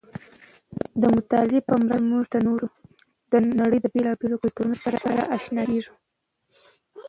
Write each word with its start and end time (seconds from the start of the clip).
د 1.01 1.03
مطالعې 1.15 1.59
په 1.67 1.73
مرسته 2.11 2.37
موږ 2.47 2.59
د 3.31 3.33
نړۍ 3.61 3.79
له 3.83 3.89
بېلابېلو 3.93 4.41
کلتورونو 4.43 4.75
سره 4.83 4.97
اشنا 5.37 5.63
کېږو. 5.69 5.93